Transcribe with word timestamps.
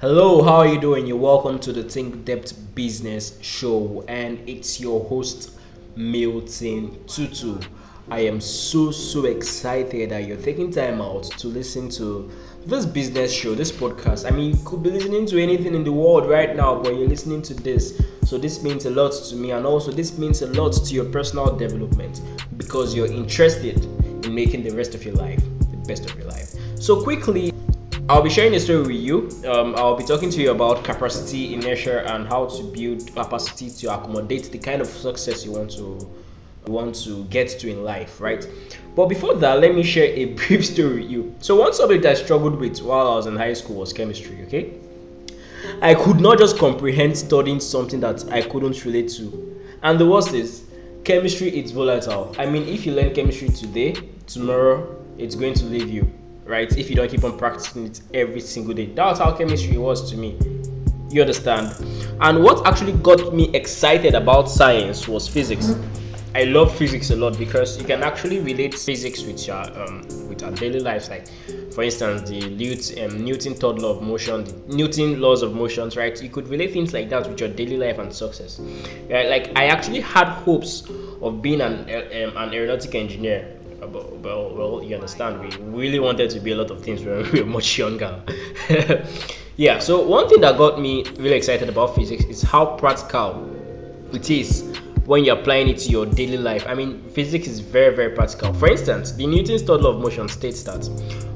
Hello, 0.00 0.44
how 0.44 0.58
are 0.58 0.68
you 0.68 0.80
doing? 0.80 1.08
You're 1.08 1.16
welcome 1.16 1.58
to 1.58 1.72
the 1.72 1.82
Think 1.82 2.24
Depth 2.24 2.56
Business 2.76 3.36
Show, 3.42 4.04
and 4.06 4.38
it's 4.48 4.78
your 4.78 5.04
host 5.06 5.50
Milton 5.96 7.04
Tutu. 7.08 7.58
I 8.08 8.20
am 8.20 8.40
so 8.40 8.92
so 8.92 9.24
excited 9.24 10.10
that 10.10 10.24
you're 10.24 10.36
taking 10.36 10.70
time 10.70 11.00
out 11.00 11.24
to 11.38 11.48
listen 11.48 11.90
to 11.98 12.30
this 12.64 12.86
business 12.86 13.34
show, 13.34 13.56
this 13.56 13.72
podcast. 13.72 14.24
I 14.24 14.30
mean, 14.30 14.56
you 14.56 14.62
could 14.64 14.84
be 14.84 14.92
listening 14.92 15.26
to 15.26 15.42
anything 15.42 15.74
in 15.74 15.82
the 15.82 15.90
world 15.90 16.30
right 16.30 16.54
now, 16.54 16.80
but 16.80 16.94
you're 16.94 17.08
listening 17.08 17.42
to 17.42 17.54
this. 17.54 18.00
So 18.24 18.38
this 18.38 18.62
means 18.62 18.86
a 18.86 18.90
lot 18.90 19.14
to 19.30 19.34
me, 19.34 19.50
and 19.50 19.66
also 19.66 19.90
this 19.90 20.16
means 20.16 20.42
a 20.42 20.46
lot 20.52 20.74
to 20.74 20.94
your 20.94 21.06
personal 21.06 21.56
development 21.56 22.22
because 22.56 22.94
you're 22.94 23.10
interested 23.10 23.84
in 24.24 24.32
making 24.32 24.62
the 24.62 24.70
rest 24.70 24.94
of 24.94 25.04
your 25.04 25.16
life 25.16 25.42
the 25.58 25.76
best 25.88 26.08
of 26.08 26.16
your 26.16 26.28
life. 26.28 26.54
So 26.78 27.02
quickly, 27.02 27.52
I'll 28.10 28.22
be 28.22 28.30
sharing 28.30 28.54
a 28.54 28.60
story 28.60 28.86
with 28.86 28.96
you. 28.96 29.28
Um, 29.46 29.74
I'll 29.76 29.94
be 29.94 30.02
talking 30.02 30.30
to 30.30 30.40
you 30.40 30.50
about 30.50 30.82
capacity, 30.82 31.52
inertia, 31.52 32.10
and 32.10 32.26
how 32.26 32.46
to 32.46 32.62
build 32.62 33.06
capacity 33.14 33.68
to 33.68 33.94
accommodate 33.94 34.50
the 34.50 34.56
kind 34.56 34.80
of 34.80 34.86
success 34.86 35.44
you 35.44 35.52
want 35.52 35.72
to 35.72 36.10
you 36.66 36.72
want 36.72 36.94
to 37.04 37.24
get 37.24 37.50
to 37.60 37.70
in 37.70 37.84
life, 37.84 38.18
right? 38.18 38.48
But 38.96 39.10
before 39.10 39.34
that, 39.34 39.60
let 39.60 39.74
me 39.74 39.82
share 39.82 40.06
a 40.06 40.24
brief 40.46 40.64
story 40.64 41.02
with 41.02 41.10
you. 41.10 41.34
So 41.40 41.56
one 41.56 41.74
subject 41.74 42.06
I 42.06 42.14
struggled 42.14 42.58
with 42.58 42.80
while 42.80 43.08
I 43.08 43.16
was 43.16 43.26
in 43.26 43.36
high 43.36 43.52
school 43.52 43.76
was 43.76 43.92
chemistry. 43.92 44.42
Okay, 44.46 44.72
I 45.82 45.94
could 45.94 46.18
not 46.18 46.38
just 46.38 46.56
comprehend 46.56 47.14
studying 47.18 47.60
something 47.60 48.00
that 48.00 48.24
I 48.32 48.40
couldn't 48.40 48.86
relate 48.86 49.10
to, 49.18 49.60
and 49.82 50.00
the 50.00 50.06
worst 50.06 50.32
is 50.32 50.64
chemistry 51.04 51.48
is 51.58 51.72
volatile. 51.72 52.34
I 52.38 52.46
mean, 52.46 52.66
if 52.68 52.86
you 52.86 52.92
learn 52.92 53.14
chemistry 53.14 53.50
today, 53.50 53.96
tomorrow 54.26 54.96
it's 55.18 55.34
going 55.34 55.52
to 55.54 55.66
leave 55.66 55.90
you 55.90 56.10
right? 56.48 56.76
If 56.76 56.90
you 56.90 56.96
don't 56.96 57.10
keep 57.10 57.24
on 57.24 57.38
practicing 57.38 57.86
it 57.86 58.00
every 58.14 58.40
single 58.40 58.74
day. 58.74 58.86
That's 58.86 59.20
how 59.20 59.36
chemistry 59.36 59.76
was 59.76 60.10
to 60.10 60.16
me. 60.16 60.38
You 61.10 61.20
understand? 61.20 61.74
And 62.20 62.42
what 62.42 62.66
actually 62.66 62.92
got 62.92 63.34
me 63.34 63.54
excited 63.54 64.14
about 64.14 64.50
science 64.50 65.06
was 65.06 65.28
physics. 65.28 65.74
I 66.34 66.44
love 66.44 66.76
physics 66.76 67.10
a 67.10 67.16
lot 67.16 67.38
because 67.38 67.78
you 67.78 67.84
can 67.84 68.02
actually 68.02 68.40
relate 68.40 68.74
physics 68.74 69.22
with 69.22 69.46
your 69.46 69.56
um, 69.56 70.02
with 70.28 70.42
our 70.42 70.50
daily 70.52 70.80
lives. 70.80 71.08
Like, 71.08 71.26
for 71.72 71.82
instance, 71.82 72.28
the 72.28 72.50
Newton, 72.50 73.04
um, 73.04 73.24
Newton 73.24 73.54
third 73.54 73.78
law 73.78 73.96
of 73.96 74.02
motion, 74.02 74.44
the 74.44 74.74
Newton 74.74 75.20
laws 75.20 75.42
of 75.42 75.54
motions, 75.54 75.96
right? 75.96 76.20
You 76.22 76.28
could 76.28 76.48
relate 76.48 76.72
things 76.72 76.92
like 76.92 77.08
that 77.08 77.26
with 77.28 77.40
your 77.40 77.48
daily 77.48 77.78
life 77.78 77.98
and 77.98 78.12
success. 78.12 78.60
Right? 79.10 79.28
Like, 79.28 79.56
I 79.56 79.66
actually 79.66 80.00
had 80.00 80.26
hopes 80.26 80.84
of 81.22 81.40
being 81.40 81.62
an 81.62 81.80
um, 81.80 82.36
an 82.36 82.52
aeronautic 82.54 82.94
engineer 82.94 83.57
about, 83.80 84.16
well, 84.18 84.54
well, 84.54 84.82
you 84.82 84.94
understand, 84.94 85.40
we 85.40 85.48
really 85.64 85.98
wanted 85.98 86.30
to 86.30 86.40
be 86.40 86.52
a 86.52 86.56
lot 86.56 86.70
of 86.70 86.82
things 86.82 87.04
when 87.04 87.30
we 87.32 87.40
were 87.40 87.46
much 87.46 87.78
younger. 87.78 88.22
yeah, 89.56 89.78
so 89.78 90.06
one 90.06 90.28
thing 90.28 90.40
that 90.40 90.58
got 90.58 90.80
me 90.80 91.04
really 91.18 91.36
excited 91.36 91.68
about 91.68 91.94
physics 91.94 92.24
is 92.24 92.42
how 92.42 92.76
practical 92.76 93.54
it 94.12 94.30
is 94.30 94.78
when 95.04 95.24
you're 95.24 95.38
applying 95.38 95.68
it 95.68 95.78
to 95.78 95.90
your 95.90 96.06
daily 96.06 96.36
life. 96.36 96.66
I 96.66 96.74
mean, 96.74 97.08
physics 97.10 97.46
is 97.46 97.60
very, 97.60 97.94
very 97.94 98.14
practical. 98.14 98.52
For 98.52 98.70
instance, 98.70 99.12
the 99.12 99.26
Newton's 99.26 99.62
third 99.62 99.80
law 99.80 99.90
of 99.90 100.00
motion 100.00 100.28
states 100.28 100.62
that 100.64 100.84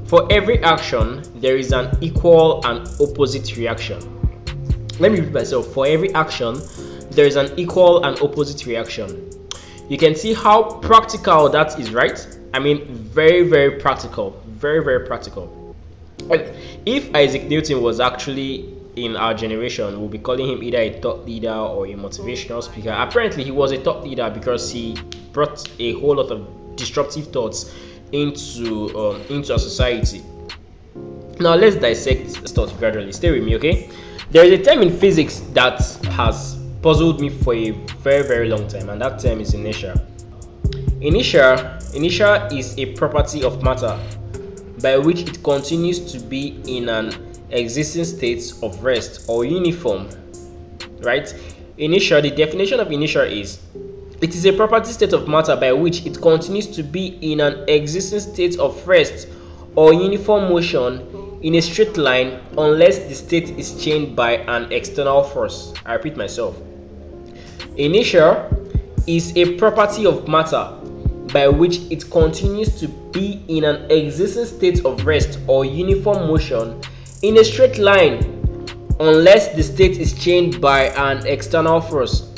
for 0.05 0.31
every 0.31 0.63
action, 0.63 1.23
there 1.35 1.57
is 1.57 1.71
an 1.71 1.97
equal 2.01 2.65
and 2.65 2.87
opposite 2.99 3.57
reaction. 3.57 3.99
Let 4.99 5.11
me 5.11 5.19
repeat 5.19 5.33
myself. 5.33 5.73
For 5.73 5.87
every 5.87 6.13
action, 6.13 6.55
there 7.09 7.25
is 7.25 7.35
an 7.35 7.57
equal 7.57 8.05
and 8.05 8.19
opposite 8.21 8.65
reaction 8.67 9.32
you 9.89 9.97
can 9.97 10.15
see 10.15 10.33
how 10.33 10.79
practical 10.79 11.49
that 11.49 11.79
is, 11.79 11.91
right? 11.91 12.25
I 12.53 12.59
mean, 12.59 12.85
very, 12.85 13.47
very 13.47 13.79
practical. 13.79 14.41
Very, 14.47 14.83
very 14.83 15.05
practical. 15.05 15.75
If 16.85 17.13
Isaac 17.15 17.43
Newton 17.43 17.81
was 17.81 17.99
actually 17.99 18.73
in 18.95 19.15
our 19.15 19.33
generation, 19.33 19.99
we'll 19.99 20.09
be 20.09 20.19
calling 20.19 20.47
him 20.47 20.63
either 20.63 20.77
a 20.77 21.01
thought 21.01 21.25
leader 21.25 21.53
or 21.53 21.85
a 21.85 21.93
motivational 21.93 22.63
speaker. 22.63 22.91
Apparently, 22.91 23.43
he 23.43 23.51
was 23.51 23.71
a 23.71 23.77
thought 23.77 24.03
leader 24.03 24.29
because 24.29 24.71
he 24.71 24.97
brought 25.33 25.67
a 25.79 25.93
whole 25.99 26.15
lot 26.15 26.31
of 26.31 26.75
disruptive 26.75 27.27
thoughts 27.27 27.73
into 28.11 28.95
um, 28.97 29.21
into 29.29 29.51
our 29.53 29.59
society. 29.59 30.23
Now, 31.39 31.55
let's 31.55 31.75
dissect 31.75 32.41
this 32.41 32.51
thought 32.51 32.77
gradually. 32.77 33.11
Stay 33.11 33.31
with 33.31 33.43
me, 33.43 33.55
okay? 33.55 33.89
There 34.29 34.45
is 34.45 34.59
a 34.59 34.63
term 34.63 34.81
in 34.81 34.95
physics 34.95 35.39
that 35.53 35.79
has 36.11 36.62
puzzled 36.83 37.19
me 37.21 37.29
for 37.29 37.55
a 37.55 37.71
very 38.01 38.27
very 38.27 38.49
long 38.49 38.67
time 38.67 38.89
and 38.89 39.01
that 39.01 39.17
term 39.17 39.39
is 39.39 39.53
inertia 39.53 39.99
inertia 41.01 41.79
inertia 41.93 42.49
is 42.51 42.77
a 42.77 42.93
property 42.93 43.43
of 43.43 43.63
matter 43.63 43.97
by 44.81 44.97
which 44.97 45.21
it 45.21 45.41
continues 45.43 46.11
to 46.11 46.19
be 46.19 46.61
in 46.67 46.89
an 46.89 47.11
existing 47.51 48.03
state 48.03 48.53
of 48.61 48.83
rest 48.83 49.25
or 49.29 49.45
uniform 49.45 50.09
right 50.99 51.33
inertia 51.77 52.21
the 52.21 52.29
definition 52.29 52.79
of 52.79 52.91
inertia 52.91 53.25
is 53.25 53.59
it 54.21 54.35
is 54.35 54.45
a 54.45 54.51
property 54.51 54.91
state 54.91 55.13
of 55.13 55.27
matter 55.27 55.55
by 55.55 55.71
which 55.71 56.05
it 56.05 56.21
continues 56.21 56.67
to 56.67 56.83
be 56.83 57.17
in 57.21 57.39
an 57.39 57.63
existing 57.69 58.19
state 58.19 58.59
of 58.59 58.87
rest 58.87 59.27
or 59.75 59.93
uniform 59.93 60.49
motion 60.49 61.39
in 61.41 61.55
a 61.55 61.61
straight 61.61 61.97
line 61.97 62.39
unless 62.57 62.99
the 62.99 63.13
state 63.13 63.49
is 63.57 63.83
changed 63.83 64.15
by 64.15 64.37
an 64.37 64.71
external 64.71 65.23
force. 65.23 65.73
I 65.85 65.95
repeat 65.95 66.15
myself. 66.15 66.55
Inertia 67.75 68.55
is 69.07 69.35
a 69.35 69.57
property 69.57 70.05
of 70.05 70.27
matter 70.27 70.77
by 71.33 71.47
which 71.47 71.79
it 71.89 72.07
continues 72.11 72.79
to 72.79 72.87
be 72.87 73.43
in 73.47 73.63
an 73.63 73.89
existing 73.89 74.45
state 74.45 74.85
of 74.85 75.03
rest 75.07 75.39
or 75.47 75.65
uniform 75.65 76.27
motion 76.27 76.79
in 77.23 77.39
a 77.39 77.43
straight 77.43 77.79
line 77.79 78.19
unless 78.99 79.55
the 79.55 79.63
state 79.63 79.97
is 79.97 80.13
changed 80.13 80.61
by 80.61 80.89
an 80.89 81.25
external 81.25 81.81
force. 81.81 82.31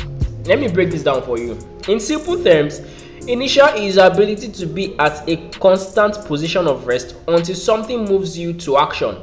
Let 0.45 0.61
me 0.61 0.69
break 0.69 0.89
this 0.89 1.03
down 1.03 1.21
for 1.23 1.37
you. 1.37 1.59
In 1.89 1.99
simple 1.99 2.41
terms, 2.41 2.79
inertia 3.27 3.75
is 3.75 3.97
ability 3.97 4.53
to 4.53 4.65
be 4.65 4.97
at 4.99 5.27
a 5.27 5.35
constant 5.59 6.15
position 6.27 6.65
of 6.65 6.87
rest 6.87 7.13
until 7.27 7.55
something 7.55 8.05
moves 8.05 8.37
you 8.37 8.53
to 8.53 8.77
action. 8.77 9.17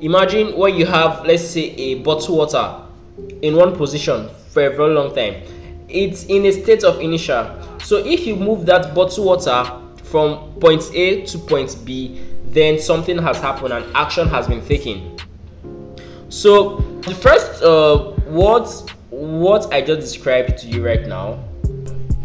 Imagine 0.00 0.54
when 0.58 0.74
you 0.74 0.84
have, 0.84 1.24
let's 1.24 1.42
say, 1.42 1.70
a 1.70 1.94
bottle 2.00 2.42
of 2.42 2.52
water 2.52 2.82
in 3.40 3.56
one 3.56 3.74
position 3.74 4.28
for 4.52 4.64
a 4.66 4.70
very 4.70 4.94
long 4.94 5.14
time. 5.14 5.42
It's 5.88 6.24
in 6.24 6.44
a 6.46 6.52
state 6.52 6.84
of 6.84 7.00
inertia. 7.00 7.78
So 7.82 7.96
if 7.98 8.26
you 8.26 8.36
move 8.36 8.66
that 8.66 8.94
bottle 8.94 9.24
water 9.24 9.64
from 10.04 10.52
point 10.60 10.84
a 10.94 11.24
to 11.24 11.38
point 11.38 11.76
b 11.84 12.20
then 12.46 12.78
something 12.78 13.16
has 13.18 13.38
happened 13.40 13.72
and 13.72 13.96
action 13.96 14.28
has 14.28 14.46
been 14.46 14.64
taken. 14.66 15.16
So 16.28 16.76
the 17.00 17.14
first 17.14 17.62
uh, 17.62 18.12
what 18.28 18.68
what 19.10 19.72
i 19.72 19.82
just 19.82 20.00
described 20.00 20.56
to 20.58 20.66
you 20.66 20.84
right 20.84 21.06
now 21.06 21.38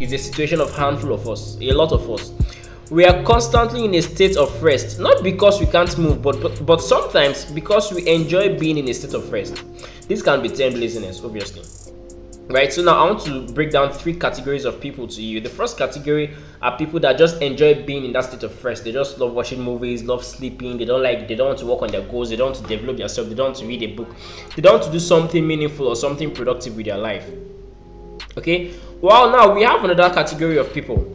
is 0.00 0.12
a 0.12 0.18
situation 0.18 0.60
of 0.60 0.74
handful 0.74 1.12
of 1.12 1.28
us 1.28 1.58
a 1.60 1.72
lot 1.72 1.92
of 1.92 2.10
us. 2.10 2.32
We 2.90 3.04
are 3.04 3.22
constantly 3.24 3.84
in 3.84 3.94
a 3.94 4.00
state 4.00 4.36
of 4.36 4.62
rest 4.62 4.98
not 5.00 5.22
because 5.22 5.60
we 5.60 5.66
can't 5.66 5.96
move 5.98 6.22
but 6.22 6.40
but, 6.40 6.64
but 6.64 6.80
sometimes 6.82 7.44
because 7.46 7.92
we 7.92 8.06
enjoy 8.06 8.58
being 8.58 8.78
in 8.78 8.88
a 8.88 8.94
state 8.94 9.14
of 9.14 9.30
rest. 9.32 9.62
This 10.08 10.22
can 10.22 10.42
be 10.42 10.48
termed 10.48 10.76
laziness 10.76 11.22
obviously 11.24 11.87
right 12.50 12.72
so 12.72 12.82
now 12.82 12.94
i 12.94 13.10
want 13.10 13.20
to 13.20 13.46
break 13.52 13.70
down 13.70 13.92
three 13.92 14.14
categories 14.14 14.64
of 14.64 14.80
people 14.80 15.06
to 15.06 15.22
you. 15.22 15.40
The 15.40 15.50
first 15.50 15.76
category 15.76 16.34
are 16.62 16.76
people 16.78 16.98
that 17.00 17.18
just 17.18 17.42
enjoy 17.42 17.84
being 17.84 18.04
in 18.04 18.12
that 18.12 18.24
state 18.24 18.42
of 18.42 18.64
rest 18.64 18.84
they 18.84 18.92
just 18.92 19.18
love 19.18 19.32
watching 19.32 19.60
movies 19.60 20.02
love 20.04 20.24
sleeping. 20.24 20.78
They 20.78 20.86
don't 20.86 21.02
like 21.02 21.28
they 21.28 21.34
don't 21.34 21.48
want 21.48 21.58
to 21.58 21.66
work 21.66 21.82
on 21.82 21.88
their 21.88 22.02
goals. 22.02 22.30
They 22.30 22.36
don't 22.36 22.52
want 22.52 22.66
to 22.66 22.68
develop 22.68 22.96
themselves. 22.96 23.28
They 23.28 23.36
don't 23.36 23.48
want 23.48 23.58
to 23.58 23.66
read 23.66 23.82
a 23.82 23.94
book. 23.94 24.14
They 24.56 24.62
don't 24.62 24.74
want 24.74 24.84
to 24.84 24.92
do 24.92 24.98
something 24.98 25.46
meaningful 25.46 25.88
or 25.88 25.96
something 25.96 26.34
productive 26.34 26.76
with 26.76 26.86
their 26.86 26.96
life. 26.96 27.28
Okay? 28.36 28.74
Well 29.00 29.30
now 29.30 29.54
we 29.54 29.62
have 29.62 29.84
another 29.84 30.12
category 30.14 30.56
of 30.56 30.72
people. 30.72 31.14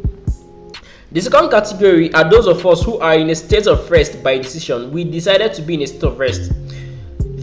The 1.12 1.22
second 1.22 1.50
category 1.50 2.14
are 2.14 2.28
those 2.28 2.48
of 2.48 2.66
us 2.66 2.84
who 2.84 2.98
are 3.00 3.14
in 3.16 3.30
a 3.30 3.36
state 3.36 3.68
of 3.68 3.90
rest 3.90 4.24
by 4.24 4.38
decision. 4.38 4.92
We 4.92 5.04
decided 5.04 5.54
to 5.56 5.62
be 5.62 5.76
in 5.76 5.82
a 5.82 5.88
state 5.88 6.04
of 6.04 6.18
rest 6.20 6.52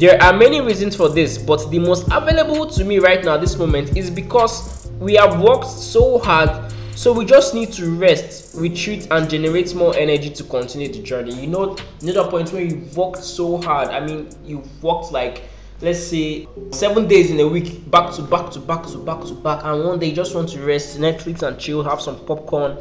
there 0.01 0.21
are 0.23 0.33
many 0.33 0.63
reasons 0.63 0.97
for 0.97 1.11
this, 1.11 1.37
but 1.37 1.71
the 1.71 1.79
most 1.79 2.07
available 2.11 2.67
to 2.67 2.85
me 2.85 2.99
right 2.99 3.23
now, 3.23 3.37
this 3.37 3.59
moment, 3.59 3.99
is 3.99 4.11
because 4.11 4.89
we 4.99 5.15
have 5.17 5.43
worked 5.43 5.67
so 5.67 6.19
hard, 6.19 6.73
so 6.95 7.13
we 7.13 7.27
just 7.27 7.55
need 7.55 7.71
to 7.73 7.95
rest, 7.97 8.55
retreat, 8.55 9.09
and 9.11 9.29
generate 9.29 9.75
more 9.75 9.95
energy 9.95 10.31
to 10.31 10.45
continue 10.45 10.91
the 10.91 11.03
journey. 11.03 11.39
You 11.39 11.49
know, 11.49 11.77
another 12.01 12.31
point 12.31 12.51
where 12.51 12.63
you've 12.63 12.97
worked 12.97 13.23
so 13.23 13.61
hard. 13.61 13.89
I 13.89 14.01
mean, 14.01 14.31
you've 14.43 14.83
worked 14.83 15.13
like 15.13 15.45
let's 15.83 16.01
say 16.03 16.47
seven 16.73 17.07
days 17.07 17.31
in 17.31 17.39
a 17.41 17.47
week 17.47 17.91
back 17.91 18.15
to 18.15 18.23
back 18.23 18.51
to 18.53 18.61
back 18.61 18.87
to 18.87 18.99
back 18.99 19.23
to 19.25 19.33
back 19.33 19.65
and 19.65 19.83
one 19.83 19.99
day 19.99 20.09
you 20.09 20.15
just 20.15 20.35
want 20.35 20.47
to 20.47 20.61
rest 20.61 20.99
netflix 20.99 21.43
and 21.43 21.59
chill 21.59 21.83
have 21.83 22.03
some 22.03 22.23
popcorn 22.27 22.77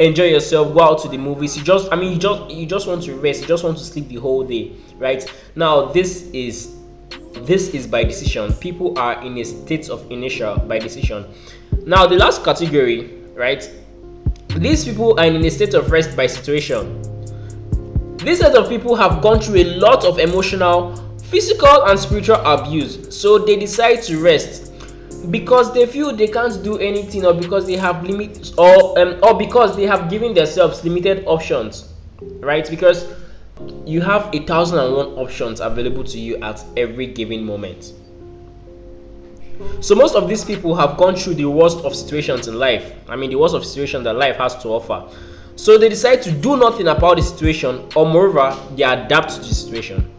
enjoy 0.00 0.24
yourself 0.24 0.72
go 0.74 0.80
out 0.80 1.02
to 1.02 1.08
the 1.08 1.18
movies. 1.18 1.56
You 1.56 1.62
just 1.62 1.92
i 1.92 1.96
mean 1.96 2.12
you 2.12 2.18
just 2.18 2.50
you 2.50 2.66
just 2.66 2.88
want 2.88 3.02
to 3.04 3.14
rest. 3.16 3.42
You 3.42 3.46
just 3.46 3.62
want 3.62 3.78
to 3.78 3.84
sleep 3.84 4.08
the 4.08 4.16
whole 4.16 4.42
day 4.42 4.72
right? 4.98 5.24
Now 5.54 5.86
this 5.86 6.30
is 6.32 6.74
this 7.32 7.74
is 7.74 7.86
by 7.86 8.04
decision. 8.04 8.52
People 8.54 8.98
are 8.98 9.22
in 9.22 9.38
a 9.38 9.44
state 9.44 9.88
of 9.90 10.10
inertia 10.10 10.64
by 10.66 10.78
decision. 10.78 11.26
Now 11.86 12.06
the 12.06 12.16
last 12.16 12.44
category 12.44 13.18
right? 13.34 13.70
These 14.56 14.84
people 14.84 15.18
are 15.20 15.26
in 15.26 15.44
a 15.44 15.50
state 15.50 15.74
of 15.74 15.90
rest 15.90 16.16
by 16.16 16.26
situation. 16.26 17.02
This 18.16 18.40
set 18.40 18.54
of 18.56 18.68
people 18.68 18.96
have 18.96 19.22
gone 19.22 19.40
through 19.40 19.56
a 19.60 19.76
lot 19.76 20.04
of 20.04 20.18
emotional 20.18 20.96
physical 21.24 21.84
and 21.86 21.98
spiritual 21.98 22.36
abuse. 22.36 23.16
So 23.16 23.38
they 23.38 23.56
decide 23.56 24.02
to 24.04 24.20
rest 24.20 24.69
because 25.30 25.72
they 25.74 25.86
feel 25.86 26.14
they 26.14 26.28
can't 26.28 26.62
do 26.62 26.78
anything 26.78 27.24
or 27.26 27.34
because 27.34 27.66
they 27.66 27.76
have 27.76 28.04
limits 28.04 28.52
or 28.56 28.98
um, 28.98 29.18
or 29.22 29.36
because 29.36 29.76
they 29.76 29.86
have 29.86 30.10
given 30.10 30.34
themselves 30.34 30.84
limited 30.84 31.24
options 31.26 31.90
right? 32.40 32.68
Because 32.68 33.06
you 33.84 34.00
have 34.00 34.34
a 34.34 34.40
thousand 34.46 34.78
and 34.78 34.94
one 34.94 35.06
options 35.18 35.60
available 35.60 36.04
to 36.04 36.18
you 36.18 36.36
at 36.36 36.64
every 36.76 37.06
given 37.06 37.44
moment. 37.44 37.92
So 39.80 39.94
most 39.94 40.14
of 40.14 40.28
these 40.28 40.44
people 40.44 40.74
have 40.74 40.96
gone 40.96 41.16
through 41.16 41.34
the 41.34 41.44
worst 41.44 41.78
of 41.84 41.94
situations 41.94 42.48
in 42.48 42.58
life. 42.58 42.92
I 43.08 43.16
mean 43.16 43.30
the 43.30 43.36
worst 43.36 43.54
of 43.54 43.64
situations 43.64 44.04
that 44.04 44.14
life 44.14 44.36
has 44.36 44.60
to 44.62 44.68
offer. 44.68 45.08
So 45.56 45.76
they 45.76 45.90
decide 45.90 46.22
to 46.22 46.32
do 46.32 46.56
nothing 46.56 46.88
about 46.88 47.16
the 47.16 47.22
situation 47.22 47.86
or 47.94 48.06
moreover 48.06 48.56
they 48.76 48.84
adapt 48.84 49.34
to 49.34 49.40
the 49.40 49.54
situation 49.54 50.09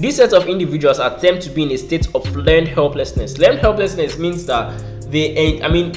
this 0.00 0.16
set 0.16 0.32
of 0.32 0.48
individuals 0.48 0.98
attempt 0.98 1.42
to 1.42 1.50
be 1.50 1.62
in 1.62 1.70
a 1.72 1.76
state 1.76 2.08
of 2.14 2.34
learned 2.34 2.68
helplessness. 2.68 3.36
Learned 3.36 3.58
helplessness 3.58 4.18
means 4.18 4.46
that 4.46 4.82
they 5.10 5.36
eh, 5.36 5.66
i 5.66 5.68
mean 5.70 5.92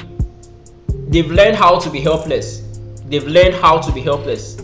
they've 1.07 1.31
learned 1.31 1.55
how 1.55 1.79
to 1.79 1.89
be 1.89 2.01
helpless. 2.01 2.61
They've 3.07 3.25
learned 3.25 3.55
how 3.55 3.79
to 3.79 3.91
be 3.93 4.01
helpless. 4.01 4.61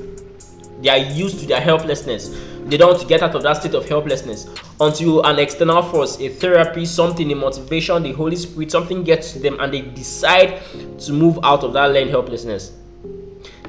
They 0.82 0.90
are 0.90 0.98
used 0.98 1.40
to 1.40 1.46
their 1.48 1.62
helplessness. 1.62 2.38
They 2.66 2.76
don't 2.76 3.08
get 3.08 3.24
out 3.24 3.34
of 3.34 3.44
that 3.44 3.58
state 3.58 3.76
of 3.76 3.88
helplessness 3.88 4.48
until 4.82 5.26
an 5.26 5.40
external 5.40 5.84
force 5.84 6.20
a 6.20 6.28
therapy 6.28 6.86
something 6.86 7.32
a 7.32 7.36
motivation 7.36 8.04
the 8.04 8.12
holy 8.12 8.36
spirit 8.36 8.72
something 8.72 9.04
gets 9.04 9.34
to 9.34 9.40
them 9.40 9.60
and 9.60 9.74
they 9.74 9.82
decide 9.82 10.62
to 11.00 11.14
move 11.14 11.40
out 11.44 11.64
of 11.64 11.74
that 11.74 11.94
learned 11.94 12.10
helplessness. 12.10 12.74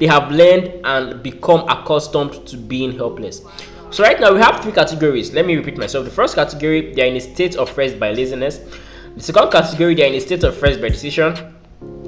They 0.01 0.07
have 0.07 0.33
learned 0.33 0.81
and 0.85 1.23
become 1.23 1.69
accustomed 1.69 2.47
to 2.49 2.57
being 2.57 2.97
helpless 2.97 3.43
so 3.91 4.03
right 4.03 4.21
now 4.21 4.33
we 4.33 4.41
have 4.41 4.63
three 4.63 4.73
categories 4.73 5.33
let 5.33 5.47
me 5.47 5.57
repeat 5.57 5.77
myself 5.77 6.05
the 6.05 6.11
first 6.11 6.35
category 6.35 6.93
they 6.95 7.03
are 7.03 7.07
in 7.07 7.17
a 7.17 7.21
state 7.21 7.57
of 7.57 7.77
rest 7.77 7.99
by 7.99 8.11
laziness 8.13 8.61
the 9.17 9.23
second 9.23 9.51
category 9.51 9.95
they 9.95 10.05
are 10.05 10.09
in 10.09 10.15
a 10.15 10.21
state 10.21 10.45
of 10.45 10.61
rest 10.63 10.81
by 10.81 10.89
decision 10.89 11.35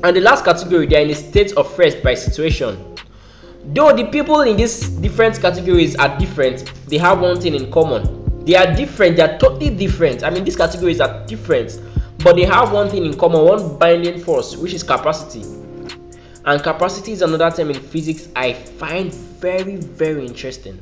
and 0.04 0.16
the 0.16 0.20
last 0.20 0.44
category 0.44 0.86
they 0.86 0.96
are 0.96 1.04
in 1.04 1.10
a 1.10 1.14
state 1.14 1.52
of 1.52 1.78
rest 1.78 2.02
by 2.02 2.14
situation 2.14 2.92
Though 3.64 3.92
the 3.94 4.06
people 4.06 4.40
in 4.40 4.56
these 4.56 4.88
different 4.88 5.40
categories 5.40 5.94
are 5.96 6.18
different, 6.18 6.64
they 6.88 6.98
have 6.98 7.20
one 7.20 7.40
thing 7.40 7.54
in 7.54 7.70
common. 7.70 8.44
They 8.44 8.56
are 8.56 8.74
different, 8.74 9.16
they 9.16 9.22
are 9.22 9.38
totally 9.38 9.70
different. 9.70 10.24
I 10.24 10.30
mean, 10.30 10.42
these 10.42 10.56
categories 10.56 11.00
are 11.00 11.24
different, 11.26 11.80
but 12.24 12.34
they 12.34 12.44
have 12.44 12.72
one 12.72 12.88
thing 12.90 13.06
in 13.06 13.16
common 13.16 13.44
one 13.44 13.78
binding 13.78 14.18
force, 14.18 14.56
which 14.56 14.74
is 14.74 14.82
capacity. 14.82 15.42
And 16.44 16.60
capacity 16.60 17.12
is 17.12 17.22
another 17.22 17.52
term 17.52 17.70
in 17.70 17.78
physics 17.78 18.28
I 18.34 18.52
find 18.52 19.14
very, 19.14 19.76
very 19.76 20.26
interesting. 20.26 20.80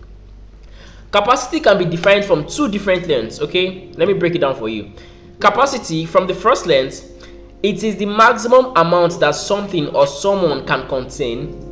Capacity 1.12 1.60
can 1.60 1.78
be 1.78 1.84
defined 1.84 2.24
from 2.24 2.46
two 2.46 2.68
different 2.70 3.08
lengths, 3.08 3.40
okay? 3.40 3.92
Let 3.96 4.08
me 4.08 4.14
break 4.14 4.34
it 4.34 4.40
down 4.40 4.54
for 4.56 4.68
you. 4.68 4.92
Capacity, 5.40 6.06
from 6.06 6.26
the 6.26 6.34
first 6.34 6.66
lens, 6.66 7.04
it 7.62 7.82
is 7.82 7.96
the 7.96 8.06
maximum 8.06 8.72
amount 8.76 9.20
that 9.20 9.34
something 9.34 9.88
or 9.88 10.06
someone 10.06 10.66
can 10.66 10.88
contain 10.88 11.70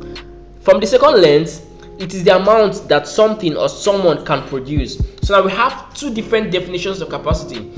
from 0.61 0.79
the 0.81 0.85
second 0.87 1.21
lens, 1.21 1.65
it 1.99 2.13
is 2.13 2.23
the 2.23 2.35
amount 2.35 2.87
that 2.89 3.07
something 3.07 3.55
or 3.55 3.69
someone 3.69 4.25
can 4.25 4.47
produce. 4.47 5.01
So 5.23 5.37
now 5.37 5.45
we 5.45 5.51
have 5.51 5.93
two 5.93 6.13
different 6.13 6.51
definitions 6.51 7.01
of 7.01 7.09
capacity. 7.09 7.73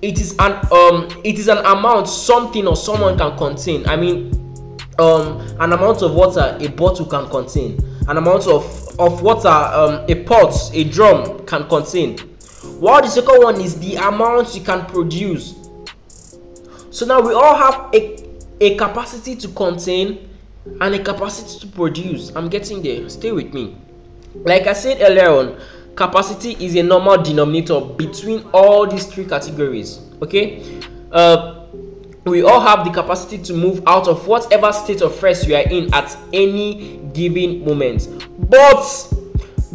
It 0.00 0.18
is 0.20 0.34
an 0.38 0.52
um 0.72 1.08
it 1.24 1.38
is 1.38 1.48
an 1.48 1.58
amount 1.58 2.08
something 2.08 2.66
or 2.66 2.76
someone 2.76 3.18
can 3.18 3.36
contain. 3.36 3.86
I 3.86 3.96
mean 3.96 4.32
um 4.98 5.40
an 5.60 5.72
amount 5.72 6.02
of 6.02 6.14
water 6.14 6.56
a 6.58 6.68
bottle 6.68 7.04
can 7.04 7.28
contain, 7.28 7.78
an 8.08 8.16
amount 8.16 8.46
of 8.46 8.79
of 9.00 9.22
water 9.22 9.48
um 9.48 10.04
a 10.08 10.24
pot, 10.24 10.54
a 10.74 10.84
drum 10.84 11.44
can 11.46 11.68
contain. 11.68 12.18
While 12.78 13.02
the 13.02 13.08
second 13.08 13.42
one 13.42 13.60
is 13.60 13.78
the 13.80 13.96
amount 13.96 14.54
you 14.54 14.60
can 14.60 14.84
produce. 14.86 15.54
So 16.90 17.06
now 17.06 17.20
we 17.20 17.32
all 17.32 17.54
have 17.56 17.94
a, 17.94 18.24
a 18.60 18.76
capacity 18.76 19.36
to 19.36 19.48
contain 19.48 20.28
and 20.80 20.94
a 20.94 21.02
capacity 21.02 21.60
to 21.60 21.66
produce. 21.68 22.30
I'm 22.36 22.48
getting 22.48 22.82
there. 22.82 23.08
Stay 23.08 23.32
with 23.32 23.54
me. 23.54 23.76
Like 24.34 24.66
I 24.66 24.74
said 24.74 25.00
earlier 25.00 25.30
on, 25.30 25.60
capacity 25.94 26.52
is 26.64 26.76
a 26.76 26.82
normal 26.82 27.22
denominator 27.22 27.80
between 27.80 28.44
all 28.52 28.86
these 28.86 29.06
three 29.06 29.24
categories. 29.24 30.00
Okay, 30.22 30.80
uh, 31.12 31.59
we 32.24 32.42
all 32.42 32.60
have 32.60 32.84
the 32.84 32.90
capacity 32.90 33.38
to 33.38 33.54
move 33.54 33.82
out 33.86 34.08
of 34.08 34.26
whatever 34.26 34.72
state 34.72 35.00
of 35.00 35.22
rest 35.22 35.46
we 35.46 35.54
are 35.54 35.68
in 35.68 35.92
at 35.94 36.16
any 36.32 36.98
given 37.14 37.64
moment. 37.64 38.08
But 38.50 39.12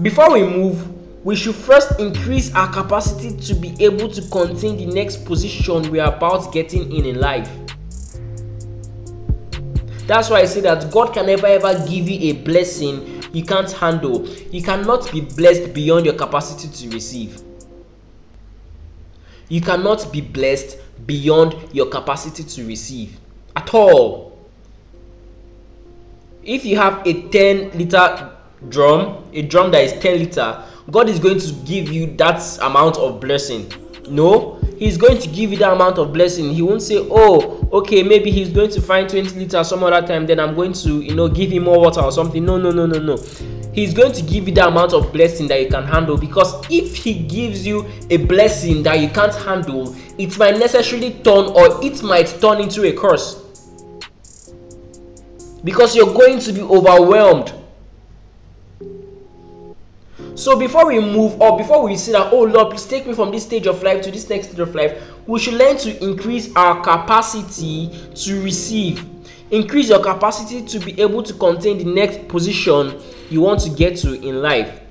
before 0.01 0.31
we 0.31 0.43
move, 0.43 0.91
we 1.25 1.35
should 1.35 1.55
first 1.55 1.99
increase 1.99 2.53
our 2.53 2.71
capacity 2.71 3.35
to 3.47 3.55
be 3.55 3.75
able 3.83 4.09
to 4.09 4.21
contain 4.29 4.77
the 4.77 4.85
next 4.85 5.25
position 5.25 5.89
we 5.89 5.99
are 5.99 6.15
about 6.15 6.53
getting 6.53 6.95
in 6.95 7.05
in 7.05 7.19
life. 7.19 7.49
That's 10.05 10.29
why 10.29 10.41
I 10.41 10.45
say 10.45 10.61
that 10.61 10.91
God 10.91 11.13
can 11.15 11.25
never 11.25 11.47
ever 11.47 11.73
give 11.87 12.07
you 12.07 12.31
a 12.31 12.33
blessing 12.43 13.15
you 13.35 13.43
can't 13.43 13.69
handle. 13.71 14.27
You 14.51 14.61
cannot 14.61 15.11
be 15.11 15.19
blessed 15.19 15.73
beyond 15.73 16.05
your 16.05 16.15
capacity 16.15 16.69
to 16.87 16.95
receive. 16.95 17.41
You 19.49 19.61
cannot 19.61 20.11
be 20.11 20.21
blessed 20.21 20.77
beyond 21.05 21.55
your 21.73 21.87
capacity 21.87 22.43
to 22.43 22.65
receive 22.67 23.17
at 23.55 23.73
all. 23.73 24.37
If 26.43 26.65
you 26.65 26.77
have 26.77 27.05
a 27.05 27.29
10 27.29 27.77
liter 27.77 28.31
drum, 28.69 29.23
a 29.33 29.41
drum 29.41 29.71
that 29.71 29.83
is 29.83 29.93
10 29.93 30.19
liter, 30.19 30.63
God 30.91 31.09
is 31.09 31.19
going 31.19 31.39
to 31.39 31.51
give 31.65 31.91
you 31.91 32.15
that 32.17 32.41
amount 32.61 32.97
of 32.97 33.19
blessing. 33.19 33.71
No, 34.07 34.59
He's 34.77 34.97
going 34.97 35.19
to 35.19 35.27
give 35.29 35.51
you 35.51 35.57
that 35.59 35.71
amount 35.73 35.97
of 35.97 36.11
blessing. 36.13 36.53
He 36.53 36.61
won't 36.61 36.81
say, 36.81 36.97
Oh, 36.99 37.65
okay 37.75 38.03
maybe 38.03 38.31
he's 38.31 38.49
going 38.49 38.69
to 38.69 38.81
find 38.81 39.09
20 39.09 39.37
liters 39.37 39.67
some 39.67 39.83
other 39.83 40.05
time 40.05 40.25
then 40.25 40.39
i'm 40.39 40.55
going 40.55 40.71
to 40.71 41.01
you 41.01 41.13
know 41.13 41.27
give 41.27 41.51
him 41.51 41.63
more 41.63 41.79
water 41.79 41.99
or 42.01 42.11
something 42.11 42.45
no 42.45 42.57
no 42.57 42.71
no 42.71 42.85
no 42.85 42.99
no 42.99 43.17
he's 43.75 43.93
going 43.93 44.13
to 44.13 44.21
give 44.21 44.47
you 44.47 44.53
the 44.53 44.65
amount 44.65 44.93
of 44.93 45.11
blessing 45.11 45.47
that 45.47 45.61
you 45.61 45.69
can 45.69 45.83
handle 45.83 46.17
because 46.17 46.65
if 46.71 46.95
he 46.95 47.13
gives 47.13 47.67
you 47.67 47.85
a 48.09 48.17
blessing 48.17 48.81
that 48.83 48.99
you 48.99 49.09
can't 49.09 49.35
handle 49.35 49.93
it 50.17 50.37
might 50.37 50.57
necessarily 50.57 51.11
turn 51.15 51.45
or 51.47 51.83
it 51.83 52.01
might 52.01 52.27
turn 52.39 52.61
into 52.61 52.83
a 52.83 52.93
curse 52.93 53.41
because 55.63 55.95
you're 55.95 56.13
going 56.13 56.39
to 56.39 56.53
be 56.53 56.61
overwhelmed 56.61 57.53
so 60.35 60.59
before 60.59 60.87
we 60.87 60.99
move 60.99 61.41
or 61.41 61.57
before 61.57 61.83
we 61.83 61.95
say 61.95 62.11
that, 62.11 62.33
oh 62.33 62.43
Lord, 62.43 62.71
please 62.71 62.85
take 62.85 63.07
me 63.07 63.13
from 63.13 63.31
this 63.31 63.45
stage 63.45 63.67
of 63.67 63.81
life 63.81 64.03
to 64.03 64.11
this 64.11 64.29
next 64.29 64.47
stage 64.47 64.59
of 64.59 64.75
life, 64.75 65.01
we 65.25 65.39
should 65.39 65.53
learn 65.53 65.77
to 65.77 66.03
increase 66.03 66.53
our 66.57 66.81
capacity 66.83 67.89
to 68.15 68.43
receive. 68.43 69.14
Increase 69.51 69.89
your 69.89 70.01
capacity 70.01 70.63
to 70.63 70.79
be 70.79 70.99
able 70.99 71.21
to 71.21 71.33
contain 71.33 71.77
the 71.77 71.85
next 71.85 72.27
position 72.27 72.99
you 73.29 73.41
want 73.41 73.59
to 73.61 73.69
get 73.69 73.97
to 73.97 74.13
in 74.13 74.41
life. 74.41 74.81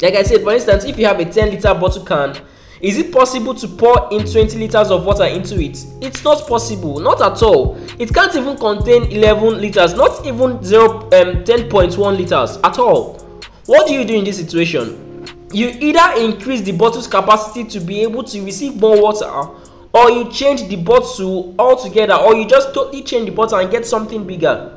Like 0.00 0.14
I 0.14 0.22
said, 0.22 0.42
for 0.42 0.54
instance, 0.54 0.84
if 0.84 0.98
you 0.98 1.04
have 1.06 1.20
a 1.20 1.26
10 1.26 1.50
liter 1.50 1.74
bottle 1.74 2.04
can, 2.04 2.36
is 2.80 2.96
it 2.96 3.12
possible 3.12 3.54
to 3.54 3.68
pour 3.68 4.08
in 4.10 4.24
20 4.26 4.56
liters 4.56 4.90
of 4.90 5.04
water 5.04 5.24
into 5.24 5.60
it? 5.60 5.84
It's 6.00 6.24
not 6.24 6.48
possible, 6.48 6.98
not 6.98 7.20
at 7.20 7.42
all. 7.42 7.76
It 7.98 8.14
can't 8.14 8.34
even 8.34 8.56
contain 8.56 9.04
11 9.12 9.60
liters, 9.60 9.92
not 9.92 10.24
even 10.24 10.64
0 10.64 11.00
um, 11.00 11.10
10.1 11.44 12.16
liters 12.16 12.56
at 12.64 12.78
all. 12.78 13.18
What 13.66 13.86
do 13.86 13.92
you 13.92 14.06
do 14.06 14.14
in 14.14 14.24
this 14.24 14.38
situation? 14.38 15.26
You 15.52 15.68
either 15.68 16.22
increase 16.22 16.62
the 16.62 16.72
bottle's 16.72 17.06
capacity 17.06 17.64
to 17.64 17.80
be 17.80 18.00
able 18.00 18.24
to 18.24 18.42
receive 18.42 18.80
more 18.80 19.02
water, 19.02 19.48
or 19.92 20.10
you 20.10 20.30
change 20.30 20.68
the 20.68 20.76
bottle 20.76 21.54
altogether, 21.58 22.14
or 22.14 22.34
you 22.34 22.46
just 22.46 22.74
totally 22.74 23.02
change 23.02 23.26
the 23.28 23.34
bottle 23.34 23.58
and 23.58 23.70
get 23.70 23.86
something 23.86 24.26
bigger. 24.26 24.76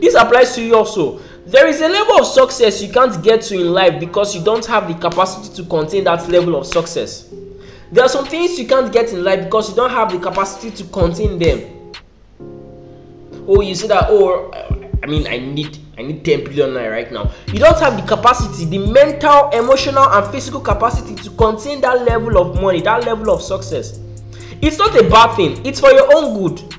This 0.00 0.14
applies 0.14 0.54
to 0.56 0.62
you 0.62 0.76
also. 0.76 1.20
There 1.46 1.66
is 1.66 1.80
a 1.80 1.88
level 1.88 2.20
of 2.20 2.26
success 2.26 2.82
you 2.82 2.92
can't 2.92 3.22
get 3.22 3.42
to 3.42 3.60
in 3.60 3.72
life 3.72 4.00
because 4.00 4.34
you 4.34 4.42
don't 4.42 4.64
have 4.66 4.88
the 4.88 4.94
capacity 4.94 5.54
to 5.62 5.68
contain 5.68 6.04
that 6.04 6.28
level 6.28 6.56
of 6.56 6.66
success. 6.66 7.28
There 7.92 8.02
are 8.02 8.08
some 8.08 8.24
things 8.24 8.58
you 8.58 8.66
can't 8.66 8.92
get 8.92 9.12
in 9.12 9.22
life 9.22 9.44
because 9.44 9.68
you 9.68 9.76
don't 9.76 9.90
have 9.90 10.10
the 10.10 10.18
capacity 10.18 10.74
to 10.82 10.84
contain 10.90 11.38
them. 11.38 11.92
Oh, 13.46 13.60
you 13.60 13.74
say 13.74 13.88
that, 13.88 14.06
oh, 14.08 14.50
I 15.02 15.06
mean, 15.06 15.26
I 15.26 15.38
need 15.38 15.78
I 15.96 16.02
need 16.02 16.24
10 16.24 16.44
billion 16.44 16.70
naira 16.70 16.90
right 16.90 17.12
now. 17.12 17.30
You 17.52 17.60
don't 17.60 17.78
have 17.78 17.96
the 18.00 18.02
capacity, 18.02 18.64
the 18.64 18.78
mental, 18.78 19.50
emotional, 19.50 20.02
and 20.02 20.26
physical 20.32 20.60
capacity 20.60 21.14
to 21.22 21.30
contain 21.30 21.82
that 21.82 22.04
level 22.04 22.38
of 22.38 22.60
money, 22.60 22.80
that 22.80 23.04
level 23.04 23.30
of 23.30 23.42
success. 23.42 24.00
It's 24.66 24.78
not 24.78 24.98
a 24.98 25.08
bad 25.10 25.36
thing, 25.36 25.64
it's 25.66 25.78
for 25.78 25.90
your 25.90 26.16
own 26.16 26.42
good. 26.42 26.74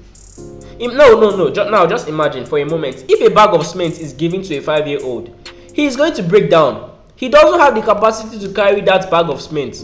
No, 0.80 1.20
no, 1.20 1.36
no. 1.36 1.52
Just, 1.52 1.70
now, 1.70 1.86
just 1.86 2.08
imagine 2.08 2.46
for 2.46 2.58
a 2.58 2.66
moment 2.66 3.06
if 3.08 3.22
a 3.22 3.34
bag 3.34 3.54
of 3.54 3.66
cement 3.66 4.00
is 4.00 4.14
given 4.14 4.42
to 4.42 4.56
a 4.58 4.62
five 4.62 4.88
year 4.88 5.00
old, 5.04 5.30
he 5.74 5.86
is 5.86 5.96
going 5.96 6.14
to 6.16 6.24
break 6.24 6.50
down. 6.50 6.98
He 7.16 7.30
doesn't 7.30 7.60
have 7.60 7.76
the 7.76 7.82
capacity 7.82 8.40
to 8.40 8.54
carry 8.54 8.82
that 8.82 9.12
bag 9.12 9.30
of 9.30 9.40
cement. 9.40 9.84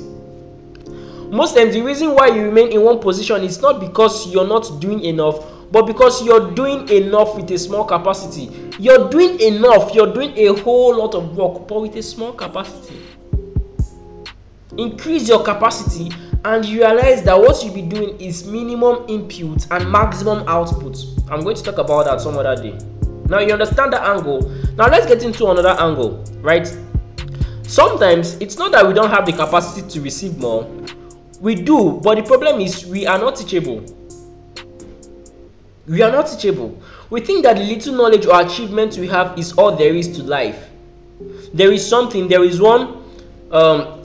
Most 1.31 1.55
times, 1.55 1.75
the 1.75 1.81
reason 1.81 2.15
why 2.15 2.27
you 2.27 2.41
remain 2.41 2.69
in 2.71 2.81
one 2.81 2.99
position 2.99 3.43
is 3.43 3.61
not 3.61 3.79
because 3.79 4.33
you're 4.33 4.47
not 4.47 4.81
doing 4.81 5.05
enough, 5.05 5.45
but 5.71 5.83
because 5.83 6.25
you're 6.25 6.51
doing 6.51 6.89
enough 6.89 7.35
with 7.35 7.49
a 7.51 7.57
small 7.57 7.85
capacity 7.85 8.49
you're 8.77 9.09
doing 9.09 9.39
enough 9.39 9.93
you're 9.93 10.13
doing 10.13 10.37
a 10.37 10.47
whole 10.61 10.95
lot 10.97 11.15
of 11.15 11.37
work 11.37 11.67
but 11.67 11.81
with 11.81 11.95
a 11.95 12.03
small 12.03 12.33
capacity 12.33 12.99
increase 14.77 15.27
your 15.27 15.43
capacity 15.43 16.11
and 16.43 16.65
you 16.65 16.79
realize 16.79 17.23
that 17.23 17.39
what 17.39 17.63
you'll 17.63 17.73
be 17.73 17.81
doing 17.83 18.19
is 18.19 18.45
minimum 18.45 19.05
input 19.07 19.67
and 19.71 19.91
maximum 19.91 20.47
output. 20.47 20.97
I'm 21.29 21.41
going 21.41 21.55
to 21.55 21.63
talk 21.63 21.77
about 21.77 22.05
that 22.05 22.21
some 22.21 22.37
other 22.37 22.55
day. 22.61 22.77
Now 23.27 23.39
you 23.39 23.53
understand 23.53 23.93
the 23.93 24.01
angle. 24.01 24.41
Now 24.75 24.87
let's 24.87 25.05
get 25.05 25.23
into 25.23 25.47
another 25.47 25.75
angle 25.79 26.23
right? 26.41 26.67
Sometimes 27.63 28.35
it's 28.35 28.57
not 28.57 28.71
that 28.73 28.85
we 28.87 28.93
don't 28.93 29.09
have 29.09 29.25
the 29.25 29.31
capacity 29.31 29.87
to 29.89 30.01
receive 30.01 30.37
more. 30.37 30.63
We 31.39 31.55
do 31.55 31.99
but 32.03 32.15
the 32.15 32.23
problem 32.23 32.59
is 32.59 32.85
we 32.85 33.05
are 33.07 33.17
not 33.17 33.35
teachable. 33.35 33.85
We 35.87 36.01
are 36.01 36.11
not 36.11 36.27
teachable. 36.27 36.81
We 37.09 37.21
think 37.21 37.43
that 37.43 37.57
the 37.57 37.63
little 37.63 37.93
knowledge 37.95 38.25
or 38.25 38.41
achievement 38.41 38.97
we 38.97 39.07
have 39.07 39.37
is 39.37 39.53
all 39.53 39.75
there 39.75 39.93
is 39.93 40.15
to 40.17 40.23
life. 40.23 40.69
There 41.53 41.71
is 41.71 41.87
something 41.87 42.27
there 42.27 42.43
is 42.43 42.59
one 42.59 43.03
um, 43.51 44.00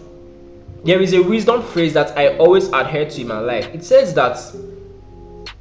there 0.86 1.02
is 1.02 1.12
a 1.14 1.20
wisdom 1.20 1.62
phrase 1.64 1.92
that 1.94 2.16
i 2.16 2.36
always 2.38 2.68
adhere 2.68 3.10
to 3.10 3.20
in 3.20 3.26
my 3.26 3.40
life. 3.40 3.66
It 3.74 3.84
says 3.84 4.14
that 4.14 4.38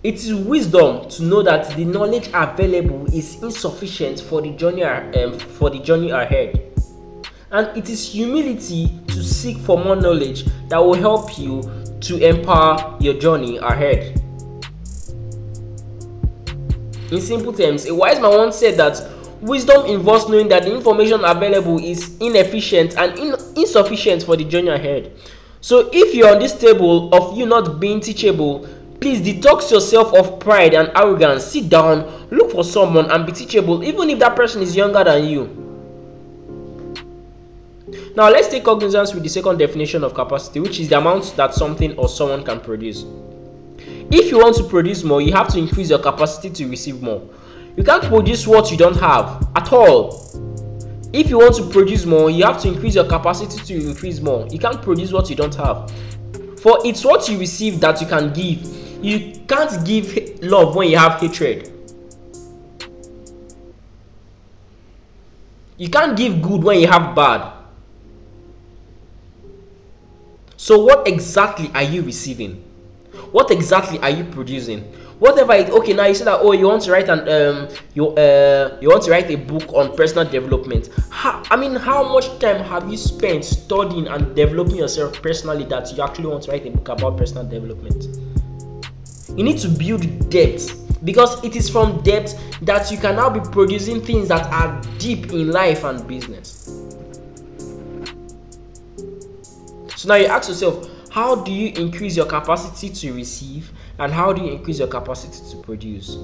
it 0.03 0.15
is 0.15 0.35
wisdom 0.35 1.09
to 1.09 1.23
know 1.23 1.41
that 1.41 1.75
the 1.75 1.83
knowledge 1.83 2.29
available 2.31 3.07
is 3.07 3.41
insufficient 3.41 4.19
for 4.19 4.39
the 4.43 4.51
journey 4.51 4.83
um, 4.83 5.39
for 5.39 5.71
the 5.71 5.79
journey 5.79 6.11
ahead. 6.11 6.61
And 7.49 7.75
it 7.75 7.89
is 7.89 8.07
humility 8.07 8.99
to 9.07 9.23
seek 9.23 9.57
for 9.57 9.83
more 9.83 9.95
knowledge 9.95 10.45
that 10.69 10.77
will 10.77 10.93
help 10.93 11.39
you 11.39 11.63
to 12.01 12.17
empower 12.17 12.95
your 12.99 13.15
journey 13.15 13.57
ahead. 13.57 14.21
In 17.11 17.19
simple 17.19 17.53
terms 17.53 17.87
a 17.87 17.95
wise 17.95 18.19
man 18.19 18.37
once 18.37 18.57
said 18.57 18.77
that 18.77 19.14
wisdom 19.45 19.85
involves 19.85 20.27
knowing 20.27 20.47
that 20.47 20.63
the 20.63 20.73
information 20.73 21.23
available 21.23 21.77
is 21.77 22.17
inefficient 22.19 22.97
and 22.97 23.17
in 23.19 23.35
insufficient 23.55 24.23
for 24.23 24.35
the 24.35 24.43
journey 24.43 24.69
ahead. 24.69 25.15
So 25.61 25.89
if 25.93 26.15
you're 26.15 26.33
on 26.33 26.39
this 26.39 26.57
table 26.59 27.13
of 27.13 27.37
you 27.37 27.45
not 27.45 27.79
being 27.79 27.99
teachable 27.99 28.67
please 28.99 29.21
detox 29.21 29.69
yourself 29.71 30.13
of 30.15 30.39
pride 30.39 30.73
and 30.73 30.91
arrogance. 30.95 31.45
Sit 31.45 31.69
down 31.69 32.27
look 32.31 32.51
for 32.51 32.63
someone 32.63 33.11
and 33.11 33.25
be 33.25 33.31
teachable 33.31 33.83
even 33.83 34.09
if 34.09 34.19
that 34.19 34.35
person 34.35 34.63
is 34.63 34.75
younger 34.75 35.03
than 35.03 35.25
you. 35.25 35.61
Now 38.15 38.29
let's 38.29 38.47
take 38.47 38.63
cognizance 38.63 39.13
with 39.13 39.21
the 39.21 39.29
second 39.29 39.59
definition 39.59 40.03
of 40.03 40.15
capacity 40.15 40.59
which 40.59 40.79
is 40.79 40.89
the 40.89 40.97
amount 40.97 41.35
that 41.35 41.53
something 41.53 41.95
or 41.97 42.09
someone 42.09 42.43
can 42.43 42.59
produce. 42.59 43.05
If 44.09 44.31
you 44.31 44.39
want 44.39 44.55
to 44.55 44.63
produce 44.63 45.03
more 45.03 45.21
you 45.21 45.33
have 45.33 45.49
to 45.49 45.59
increase 45.59 45.91
your 45.91 45.99
capacity 45.99 46.49
to 46.49 46.67
receive 46.67 46.99
more 46.99 47.21
you 47.77 47.83
can't 47.83 48.03
produce 48.03 48.47
what 48.47 48.71
you 48.71 48.77
don't 48.77 48.97
have 48.99 49.47
at 49.55 49.71
all. 49.73 50.21
If 51.13 51.29
you 51.29 51.37
want 51.37 51.55
to 51.55 51.69
produce 51.69 52.05
more 52.05 52.29
you 52.29 52.43
have 52.45 52.61
to 52.61 52.67
increase 52.69 52.95
your 52.95 53.07
capacity 53.07 53.57
to 53.57 53.89
increase 53.89 54.19
more. 54.19 54.47
You 54.49 54.59
can't 54.59 54.81
produce 54.81 55.11
what 55.11 55.29
you 55.29 55.35
don't 55.35 55.55
have. 55.55 55.91
For 56.61 56.79
it's 56.85 57.05
what 57.05 57.29
you 57.29 57.37
receive 57.37 57.79
that 57.81 58.01
you 58.01 58.07
can 58.07 58.33
give. 58.33 58.65
You 59.03 59.45
can't 59.47 59.85
give 59.85 60.41
love 60.43 60.75
when 60.75 60.89
you 60.89 60.97
have 60.97 61.19
hatred. 61.19 61.71
You 65.77 65.89
can't 65.89 66.17
give 66.17 66.41
good 66.41 66.63
when 66.63 66.79
you 66.79 66.87
have 66.87 67.13
bad. 67.15 67.51
So 70.57 70.83
what 70.83 71.07
exactly 71.07 71.69
are 71.75 71.83
you 71.83 72.01
receiving? 72.01 72.63
What 73.31 73.51
exactly 73.51 73.99
are 73.99 74.09
you 74.09 74.23
producing 74.23 74.91
whatever 75.19 75.53
it 75.53 75.69
okay 75.69 75.93
now 75.93 76.05
you 76.05 76.13
say 76.13 76.25
that 76.25 76.39
oh 76.41 76.51
you 76.51 76.67
want 76.67 76.81
to 76.83 76.91
write 76.91 77.07
an 77.09 77.19
um 77.29 77.69
you 77.93 78.09
uh 78.09 78.77
you 78.81 78.89
want 78.89 79.03
to 79.03 79.11
write 79.11 79.29
a 79.29 79.35
book 79.35 79.73
on 79.73 79.95
personal 79.95 80.25
development. 80.25 80.89
How, 81.09 81.41
i 81.49 81.55
mean 81.55 81.75
how 81.75 82.11
much 82.11 82.39
time 82.39 82.63
have 82.65 82.89
you 82.89 82.97
spent 82.97 83.45
studying 83.45 84.07
and 84.07 84.35
developing 84.35 84.75
yourself 84.75 85.21
personally 85.21 85.63
that 85.65 85.91
you 85.95 86.03
actually 86.03 86.27
want 86.27 86.43
to 86.43 86.51
write 86.51 86.65
a 86.65 86.71
book 86.71 86.89
about 86.89 87.17
personal 87.17 87.45
development? 87.45 88.07
You 89.37 89.43
need 89.43 89.57
to 89.59 89.69
build 89.69 90.29
depth 90.29 90.81
because 91.03 91.43
it 91.43 91.55
is 91.55 91.69
from 91.69 92.01
depth 92.03 92.37
that 92.61 92.91
you 92.91 92.97
can 92.97 93.15
now 93.15 93.29
be 93.29 93.39
producing 93.51 94.01
things 94.01 94.27
that 94.29 94.47
are 94.47 94.81
deep 94.97 95.31
in 95.31 95.51
life 95.51 95.83
and 95.83 96.05
business. 96.07 96.65
So 99.95 100.09
now 100.09 100.15
you 100.15 100.25
ask 100.25 100.49
yourself 100.49 100.89
how 101.15 101.33
do 101.33 101.49
you 101.49 101.71
increase 101.81 102.17
your 102.17 102.25
capacity 102.25 102.89
to 102.89 103.13
receive 103.13 103.71
and 103.99 104.11
how 104.11 104.33
do 104.33 104.43
you 104.43 104.51
increase 104.51 104.79
your 104.79 104.89
capacity 104.89 105.49
to 105.49 105.55
produce? 105.61 106.17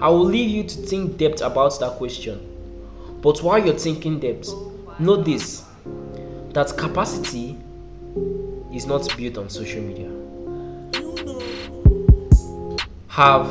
I 0.00 0.08
will 0.08 0.24
leave 0.24 0.50
you 0.50 0.64
to 0.64 0.76
think 0.76 1.18
depth 1.18 1.40
about 1.40 1.78
that 1.78 1.92
question. 1.92 3.20
But 3.22 3.40
while 3.44 3.64
you're 3.64 3.78
thinking 3.78 4.18
depth 4.18 4.52
know 4.98 5.22
this 5.22 5.64
that 6.52 6.76
capacity 6.76 7.56
is 8.72 8.86
not 8.86 9.16
built 9.16 9.38
on 9.38 9.48
social 9.48 9.82
media. 9.82 10.10
Have 13.06 13.46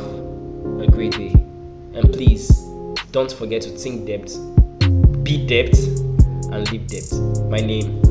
a 0.81 0.87
great 0.91 1.13
day. 1.13 1.31
And 1.93 2.11
please 2.11 2.49
don't 3.13 3.31
forget 3.31 3.61
to 3.61 3.69
think 3.69 4.05
depth. 4.05 4.35
Be 5.23 5.47
depth 5.47 5.87
and 6.51 6.69
live 6.73 6.87
depth. 6.87 7.13
My 7.49 7.59
name 7.59 8.03